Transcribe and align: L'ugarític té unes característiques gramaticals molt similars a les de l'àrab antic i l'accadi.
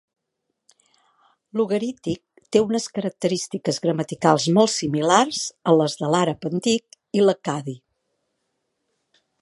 L'ugarític 1.59 2.41
té 2.55 2.63
unes 2.69 2.87
característiques 2.95 3.79
gramaticals 3.85 4.49
molt 4.59 4.73
similars 4.79 5.45
a 5.73 5.77
les 5.83 5.99
de 6.01 6.11
l'àrab 6.15 6.49
antic 6.53 7.01
i 7.21 7.27
l'accadi. 7.29 7.77